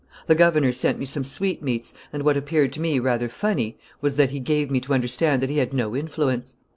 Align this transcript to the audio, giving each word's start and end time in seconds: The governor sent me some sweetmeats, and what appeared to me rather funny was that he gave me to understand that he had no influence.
The 0.25 0.33
governor 0.33 0.71
sent 0.71 0.97
me 0.97 1.05
some 1.05 1.23
sweetmeats, 1.23 1.93
and 2.11 2.23
what 2.23 2.35
appeared 2.35 2.73
to 2.73 2.81
me 2.81 2.97
rather 2.97 3.29
funny 3.29 3.77
was 4.01 4.15
that 4.15 4.31
he 4.31 4.39
gave 4.39 4.71
me 4.71 4.79
to 4.79 4.95
understand 4.95 5.43
that 5.43 5.49
he 5.51 5.59
had 5.59 5.73
no 5.73 5.95
influence. 5.95 6.55